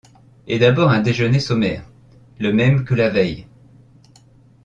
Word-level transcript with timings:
Et 0.47 0.57
d’abord 0.57 0.89
un 0.89 0.99
déjeuner 1.01 1.39
sommaire,— 1.39 1.83
le 2.39 2.51
même 2.51 2.85
que 2.85 2.95
la 2.95 3.09
veille. 3.11 3.45